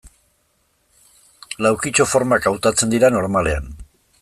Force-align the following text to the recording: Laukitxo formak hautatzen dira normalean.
Laukitxo 1.67 2.09
formak 2.15 2.49
hautatzen 2.53 2.95
dira 2.95 3.15
normalean. 3.19 3.71